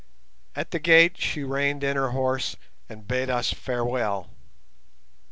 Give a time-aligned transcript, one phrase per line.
[0.55, 2.55] At the gate she reined in her horse
[2.89, 4.31] and bade us farewell.